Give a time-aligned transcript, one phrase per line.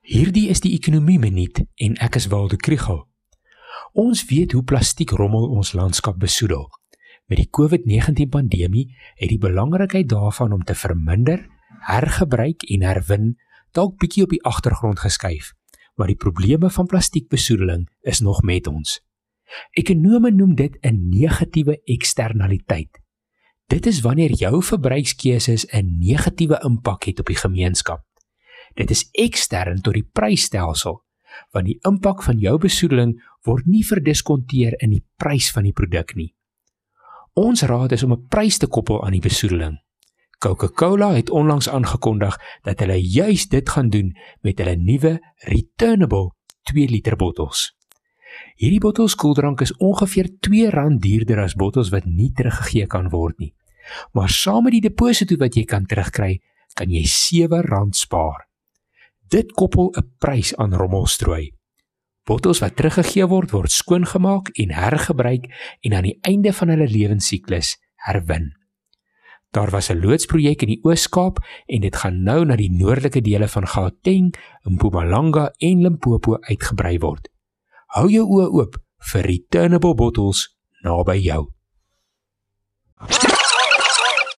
[0.00, 3.02] Hierdie is die ekonomie minuut en ek is Waldo Krugel.
[3.92, 6.64] Ons weet hoe plastiek rommel ons landskap besoedel.
[7.28, 8.86] Met die COVID-19 pandemie
[9.20, 11.44] het die belangrikheid daarvan om te verminder,
[11.84, 13.28] hergebruik en herwin
[13.76, 15.52] dalk bietjie op die agtergrond geskuif.
[16.00, 19.02] Maar die probleme van plastiekbesoedeling is nog met ons.
[19.76, 22.98] Ekonome noem dit 'n negatiewe eksternaliteit.
[23.68, 28.09] Dit is wanneer jou verbruikskeuses 'n negatiewe impak het op die gemeenskap.
[28.74, 31.00] Dit is ekstern tot die prysstelsel,
[31.52, 33.16] want die impak van jou besoedeling
[33.46, 36.34] word nie verdiskonteer in die prys van die produk nie.
[37.38, 39.78] Ons raad is om 'n prys te koppel aan die besoedeling.
[40.40, 46.88] Coca-Cola het onlangs aangekondig dat hulle juis dit gaan doen met hulle nuwe returnable 2
[46.88, 47.76] liter bottels.
[48.56, 53.54] Hierdie bottels koeldrank is ongeveer R2 duurder as bottels wat nie teruggegee kan word nie.
[54.12, 56.40] Maar saam met die deposito wat jy kan terugkry,
[56.74, 58.49] kan jy R7 spaar.
[59.30, 61.52] Dit koppel 'n prys aan rommelstrooi.
[62.26, 65.46] Bottels wat teruggegee word, word skoongemaak en hergebruik
[65.80, 68.50] en aan die einde van hulle lewensiklus herwin.
[69.50, 73.48] Daar was 'n loodsprojek in die Oos-Kaap en dit gaan nou na die noordelike dele
[73.48, 77.28] van Gauteng, Mpumalanga en Limpopo uitgebrei word.
[77.86, 78.76] Hou jou oë oop
[79.12, 81.52] vir returnable bottels naby jou.